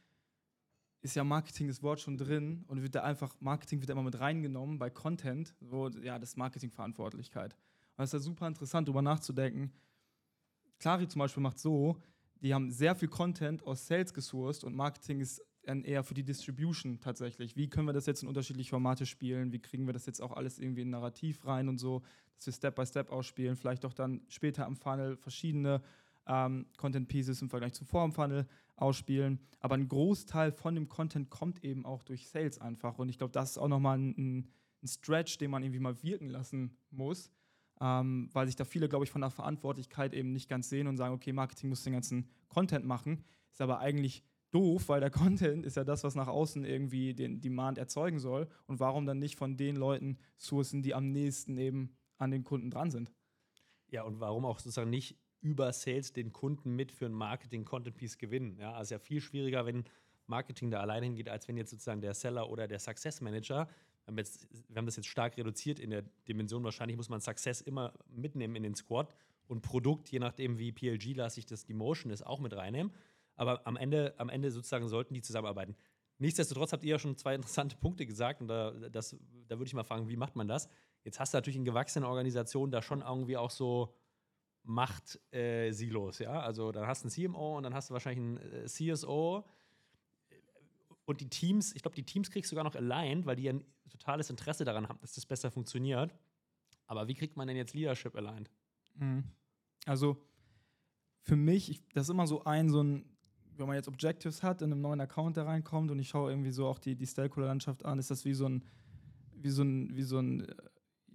[1.00, 4.02] ist ja Marketing das Wort schon drin und wird da einfach, Marketing wird da immer
[4.02, 7.54] mit reingenommen bei Content, wo, ja, das ist Marketingverantwortlichkeit.
[7.96, 9.72] Und es ist ja super interessant, darüber nachzudenken.
[10.78, 12.00] Clari zum Beispiel macht so,
[12.40, 16.24] die haben sehr viel Content aus Sales gesourced und Marketing ist dann eher für die
[16.24, 17.54] Distribution tatsächlich.
[17.54, 19.52] Wie können wir das jetzt in unterschiedliche Formate spielen?
[19.52, 22.02] Wie kriegen wir das jetzt auch alles irgendwie in Narrativ rein und so,
[22.36, 23.54] dass wir Step by Step ausspielen?
[23.54, 25.82] Vielleicht auch dann später am Funnel verschiedene
[26.26, 29.40] ähm, Content Pieces im Vergleich zum Vor Funnel ausspielen.
[29.60, 32.98] Aber ein Großteil von dem Content kommt eben auch durch Sales einfach.
[32.98, 34.48] Und ich glaube, das ist auch nochmal ein,
[34.82, 37.30] ein Stretch, den man irgendwie mal wirken lassen muss.
[37.80, 40.96] Ähm, weil sich da viele, glaube ich, von der Verantwortlichkeit eben nicht ganz sehen und
[40.96, 43.22] sagen, okay, Marketing muss den ganzen Content machen.
[43.52, 47.40] Ist aber eigentlich doof, weil der Content ist ja das, was nach außen irgendwie den
[47.40, 48.48] Demand erzeugen soll.
[48.66, 52.70] Und warum dann nicht von den Leuten sourcen, die am nächsten eben an den Kunden
[52.70, 53.12] dran sind?
[53.90, 58.58] Ja, und warum auch sozusagen nicht über Sales den Kunden mit für ein Marketing-Content-Piece gewinnen.
[58.58, 59.84] Ja, also ja viel schwieriger, wenn
[60.26, 63.66] Marketing da allein hingeht, als wenn jetzt sozusagen der Seller oder der Success Manager,
[64.04, 67.20] wir haben, jetzt, wir haben das jetzt stark reduziert in der Dimension, wahrscheinlich muss man
[67.20, 69.14] Success immer mitnehmen in den Squad
[69.46, 72.92] und Produkt, je nachdem wie PLG lasse ich das, die Motion ist, auch mit reinnehmen.
[73.38, 75.76] Aber am Ende, am Ende sozusagen sollten die zusammenarbeiten.
[76.18, 79.74] Nichtsdestotrotz habt ihr ja schon zwei interessante Punkte gesagt und da, das, da würde ich
[79.74, 80.68] mal fragen, wie macht man das?
[81.04, 83.94] Jetzt hast du natürlich in gewachsenen Organisationen da schon irgendwie auch so
[84.64, 86.40] Macht-Silos, äh, ja.
[86.40, 89.44] Also dann hast du einen CMO und dann hast du wahrscheinlich einen äh, CSO.
[91.04, 93.52] Und die Teams, ich glaube, die Teams kriegst du sogar noch aligned, weil die ja
[93.52, 96.12] ein totales Interesse daran haben, dass das besser funktioniert.
[96.86, 98.50] Aber wie kriegt man denn jetzt Leadership aligned?
[98.94, 99.24] Mhm.
[99.86, 100.22] Also
[101.22, 103.04] für mich, ich, das ist immer so ein, so ein,
[103.58, 106.50] wenn man jetzt Objectives hat, in einem neuen Account da reinkommt und ich schaue irgendwie
[106.50, 108.64] so auch die, die Stakeholder-Landschaft an, ist das wie so ein,
[109.36, 110.46] wie so ein, wie so ein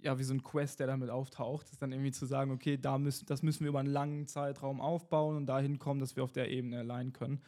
[0.04, 2.98] ja, wie so ein Quest, der damit auftaucht, ist dann irgendwie zu sagen, okay, da
[2.98, 6.32] müssen, das müssen wir über einen langen Zeitraum aufbauen und dahin kommen, dass wir auf
[6.32, 7.40] der Ebene allein können.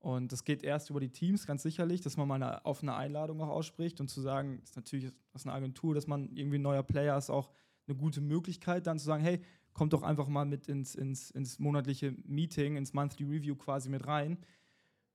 [0.00, 3.42] Und das geht erst über die Teams, ganz sicherlich, dass man mal eine offene Einladung
[3.42, 7.18] auch ausspricht und zu sagen, ist natürlich aus einer Agentur, dass man irgendwie neuer Player
[7.18, 7.50] ist, auch
[7.86, 9.40] eine gute Möglichkeit, dann zu sagen, hey,
[9.72, 14.06] kommt doch einfach mal mit ins, ins, ins monatliche Meeting, ins Monthly Review quasi mit
[14.06, 14.38] rein.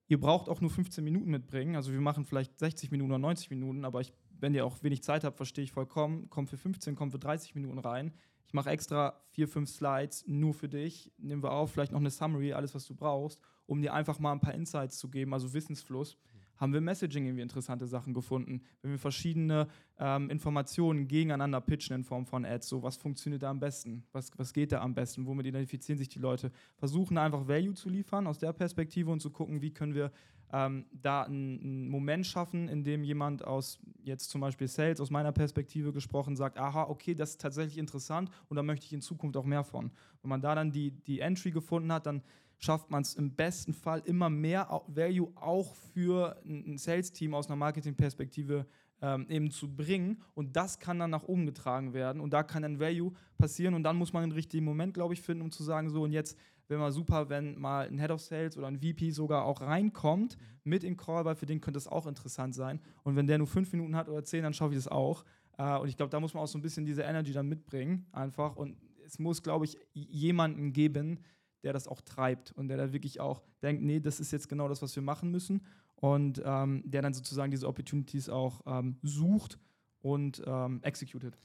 [0.08, 1.76] Ihr braucht auch nur 15 Minuten mitbringen.
[1.76, 4.14] Also wir machen vielleicht 60 Minuten oder 90 Minuten, aber ich
[4.44, 7.56] wenn ihr auch wenig Zeit habt, verstehe ich vollkommen, kommt für 15, kommt für 30
[7.56, 8.14] Minuten rein.
[8.46, 11.14] Ich mache extra vier, fünf Slides nur für dich.
[11.18, 14.34] Nehmen wir auf, vielleicht noch eine Summary, alles, was du brauchst, um dir einfach mal
[14.34, 16.18] ein paar Insights zu geben, also Wissensfluss.
[16.58, 18.62] Haben wir Messaging irgendwie interessante Sachen gefunden?
[18.82, 19.68] Wenn wir verschiedene
[20.00, 24.04] ähm, Informationen gegeneinander pitchen in Form von Ads, so was funktioniert da am besten?
[24.12, 25.26] Was, was geht da am besten?
[25.26, 26.52] Womit identifizieren sich die Leute?
[26.78, 30.12] Versuchen einfach Value zu liefern aus der Perspektive und zu gucken, wie können wir
[30.54, 35.32] ähm, da einen Moment schaffen, in dem jemand aus jetzt zum Beispiel Sales, aus meiner
[35.32, 39.36] Perspektive gesprochen, sagt, aha, okay, das ist tatsächlich interessant und da möchte ich in Zukunft
[39.36, 39.92] auch mehr von.
[40.22, 42.22] Wenn man da dann die, die Entry gefunden hat, dann
[42.58, 47.56] schafft man es im besten Fall immer mehr Value auch für ein Sales-Team aus einer
[47.58, 48.66] Marketing-Perspektive
[49.02, 50.22] ähm, eben zu bringen.
[50.34, 52.22] Und das kann dann nach oben getragen werden.
[52.22, 53.74] Und da kann ein Value passieren.
[53.74, 56.12] Und dann muss man den richtigen Moment, glaube ich, finden, um zu sagen, so, und
[56.12, 56.38] jetzt
[56.70, 60.38] wäre mal super, wenn mal ein Head of Sales oder ein VP sogar auch reinkommt
[60.64, 62.80] mit in Call, weil für den könnte das auch interessant sein.
[63.04, 65.26] Und wenn der nur fünf Minuten hat oder zehn, dann schaffe ich das auch.
[65.58, 68.06] Äh, und ich glaube, da muss man auch so ein bisschen diese Energy dann mitbringen,
[68.14, 68.56] einfach.
[68.56, 71.20] Und es muss, glaube ich, jemanden geben,
[71.64, 74.68] der das auch treibt und der da wirklich auch denkt, nee, das ist jetzt genau
[74.68, 75.62] das, was wir machen müssen.
[75.96, 79.58] Und ähm, der dann sozusagen diese Opportunities auch ähm, sucht
[80.02, 81.38] und ähm, executed.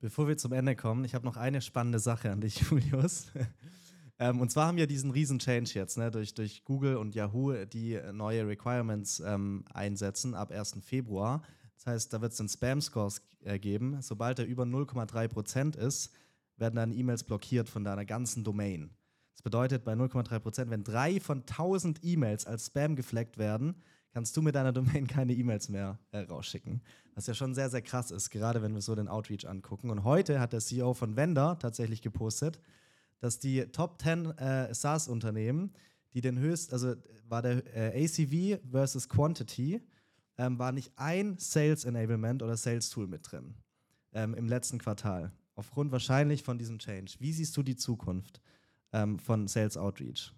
[0.00, 3.32] Bevor wir zum Ende kommen, ich habe noch eine spannende Sache an dich, Julius.
[4.18, 7.64] Ähm, und zwar haben wir diesen riesen Change jetzt, ne, durch, durch Google und Yahoo,
[7.64, 10.76] die neue Requirements ähm, einsetzen ab 1.
[10.82, 11.42] Februar.
[11.76, 14.00] Das heißt, da wird es einen Spam-Scores äh, geben.
[14.00, 16.12] Sobald er über 0,3% ist,
[16.56, 18.90] werden dann E-Mails blockiert von deiner ganzen Domain.
[19.34, 23.76] Das bedeutet, bei 0,3%, wenn drei von 1000 E-Mails als Spam gefleckt werden,
[24.12, 26.82] kannst du mit deiner Domain keine E-Mails mehr äh, rausschicken.
[27.14, 29.90] Was ja schon sehr, sehr krass ist, gerade wenn wir so den Outreach angucken.
[29.90, 32.60] Und heute hat der CEO von Vendor tatsächlich gepostet,
[33.18, 35.72] dass die Top 10 äh, SaaS-Unternehmen,
[36.12, 36.94] die den höchst, also
[37.28, 39.82] war der äh, ACV versus Quantity,
[40.38, 43.54] ähm, war nicht ein Sales Enablement oder Sales Tool mit drin
[44.12, 45.32] ähm, im letzten Quartal.
[45.56, 47.14] aufgrund wahrscheinlich von diesem Change.
[47.20, 48.40] Wie siehst du die Zukunft
[48.94, 50.32] ähm, von Sales Outreach?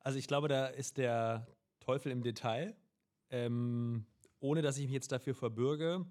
[0.00, 1.46] Also ich glaube, da ist der
[1.78, 2.76] Teufel im Detail.
[3.30, 4.06] Ähm,
[4.40, 6.04] ohne dass ich mich jetzt dafür verbürge,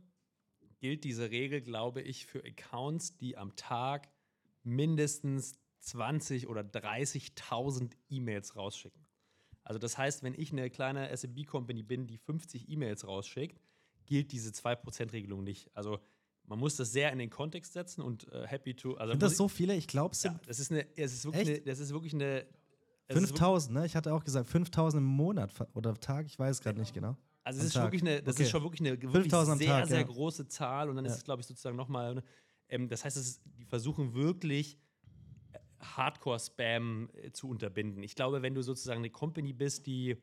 [0.79, 4.09] gilt diese Regel, glaube ich, für Accounts, die am Tag
[4.63, 9.05] mindestens 20 oder 30.000 E-Mails rausschicken.
[9.63, 13.61] Also das heißt, wenn ich eine kleine SMB-Company bin, die 50 E-Mails rausschickt,
[14.05, 15.75] gilt diese 2%-Regelung nicht.
[15.75, 15.99] Also
[16.49, 18.95] man muss das sehr in den Kontext setzen und äh, happy to.
[18.95, 19.75] Also sind das so viele?
[19.75, 20.33] Ich glaube, es sind.
[20.33, 22.45] Ja, das ist, eine, es ist wirklich eine, das ist wirklich eine.
[23.11, 23.85] 5000, ne?
[23.87, 27.17] Ich hatte auch gesagt, 5000 im Monat oder Tag, ich weiß gerade nicht genau.
[27.43, 28.43] Also, es ist, wirklich eine, das okay.
[28.43, 30.03] ist schon wirklich eine wirklich sehr, Tag, sehr ja.
[30.03, 31.11] große Zahl und dann ja.
[31.11, 32.23] ist es, glaube ich, sozusagen nochmal.
[32.67, 34.77] Ähm, das heißt, ist, die versuchen wirklich
[35.53, 38.03] äh, Hardcore-Spam äh, zu unterbinden.
[38.03, 40.17] Ich glaube, wenn du sozusagen eine Company bist, die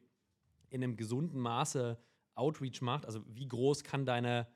[0.70, 1.98] in einem gesunden Maße
[2.34, 4.46] Outreach macht, also wie groß kann deine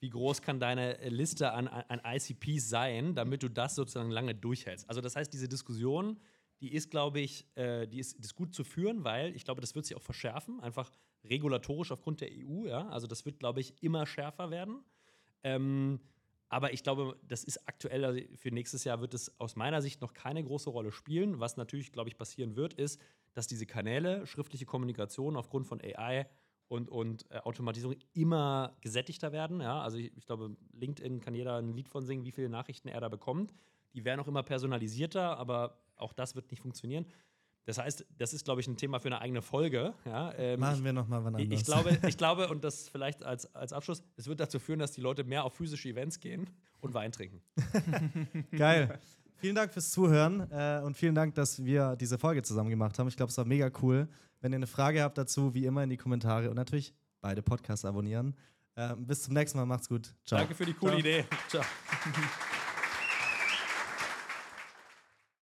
[0.00, 4.88] wie groß kann deine Liste an, an ICPs sein, damit du das sozusagen lange durchhältst.
[4.88, 6.18] Also das heißt, diese Diskussion,
[6.60, 9.60] die ist, glaube ich, äh, die, ist, die ist gut zu führen, weil ich glaube,
[9.60, 10.90] das wird sich auch verschärfen, einfach
[11.24, 12.66] regulatorisch aufgrund der EU.
[12.66, 12.88] Ja?
[12.88, 14.82] Also das wird, glaube ich, immer schärfer werden.
[15.42, 16.00] Ähm,
[16.48, 20.00] aber ich glaube, das ist aktuell, also für nächstes Jahr wird es aus meiner Sicht
[20.00, 21.40] noch keine große Rolle spielen.
[21.40, 23.00] Was natürlich, glaube ich, passieren wird, ist,
[23.34, 26.28] dass diese Kanäle, schriftliche Kommunikation aufgrund von AI,
[26.70, 29.60] und, und äh, Automatisierung immer gesättigter werden.
[29.60, 29.82] Ja?
[29.82, 33.00] Also ich, ich, glaube, LinkedIn kann jeder ein Lied von singen, wie viele Nachrichten er
[33.00, 33.52] da bekommt.
[33.92, 37.06] Die werden auch immer personalisierter, aber auch das wird nicht funktionieren.
[37.64, 39.94] Das heißt, das ist, glaube ich, ein Thema für eine eigene Folge.
[40.04, 40.32] Ja?
[40.36, 41.52] Ähm, Machen wir nochmal wann anders.
[41.52, 44.78] Ich, ich, glaube, ich glaube, und das vielleicht als, als Abschluss, es wird dazu führen,
[44.78, 46.48] dass die Leute mehr auf physische Events gehen
[46.80, 47.42] und Wein trinken.
[48.56, 49.00] Geil.
[49.38, 53.08] Vielen Dank fürs Zuhören äh, und vielen Dank, dass wir diese Folge zusammen gemacht haben.
[53.08, 54.08] Ich glaube, es war mega cool.
[54.40, 57.84] Wenn ihr eine Frage habt dazu, wie immer in die Kommentare und natürlich beide Podcasts
[57.84, 58.36] abonnieren.
[58.76, 60.14] Ähm, bis zum nächsten Mal, macht's gut.
[60.24, 60.38] Ciao.
[60.38, 61.00] Danke für die coole Ciao.
[61.00, 61.24] Idee.
[61.48, 61.64] Ciao.